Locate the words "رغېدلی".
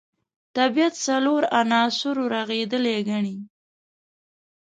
2.35-2.95